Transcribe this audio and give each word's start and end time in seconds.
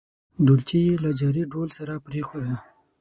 ډولچي 0.45 0.79
یې 0.87 0.95
له 1.03 1.11
جاري 1.19 1.43
ډول 1.51 1.69
سره 1.77 1.93
پرېښوده. 2.07 2.53